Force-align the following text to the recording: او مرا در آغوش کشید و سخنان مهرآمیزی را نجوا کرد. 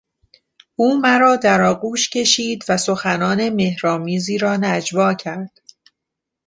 او 0.75 0.97
مرا 0.97 1.35
در 1.35 1.61
آغوش 1.61 2.09
کشید 2.09 2.63
و 2.69 2.77
سخنان 2.77 3.49
مهرآمیزی 3.49 4.37
را 4.37 4.57
نجوا 4.61 5.13
کرد. 5.13 5.51